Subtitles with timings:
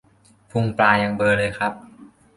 [0.51, 1.73] พุงปลายังเบลอเลยครับ